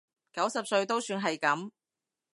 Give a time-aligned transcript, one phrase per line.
[0.33, 1.69] 九十歲都算係噉